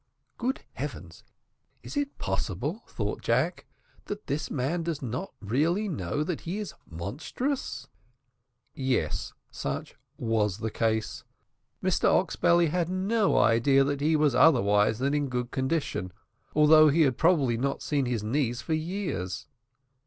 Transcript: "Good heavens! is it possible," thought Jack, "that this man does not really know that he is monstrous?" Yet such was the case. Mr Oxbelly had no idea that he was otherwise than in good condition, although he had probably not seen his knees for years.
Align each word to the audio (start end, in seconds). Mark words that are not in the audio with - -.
"Good 0.39 0.63
heavens! 0.73 1.23
is 1.83 1.95
it 1.95 2.17
possible," 2.17 2.81
thought 2.87 3.21
Jack, 3.21 3.67
"that 4.05 4.25
this 4.25 4.49
man 4.49 4.81
does 4.81 4.99
not 5.03 5.31
really 5.39 5.87
know 5.87 6.23
that 6.23 6.41
he 6.41 6.57
is 6.57 6.73
monstrous?" 6.89 7.85
Yet 8.73 9.31
such 9.51 9.93
was 10.17 10.57
the 10.57 10.71
case. 10.71 11.23
Mr 11.83 12.05
Oxbelly 12.11 12.69
had 12.69 12.89
no 12.89 13.37
idea 13.37 13.83
that 13.83 14.01
he 14.01 14.15
was 14.15 14.33
otherwise 14.33 14.97
than 14.97 15.13
in 15.13 15.29
good 15.29 15.51
condition, 15.51 16.11
although 16.55 16.89
he 16.89 17.01
had 17.01 17.19
probably 17.19 17.55
not 17.55 17.83
seen 17.83 18.07
his 18.07 18.23
knees 18.23 18.59
for 18.59 18.73
years. 18.73 19.45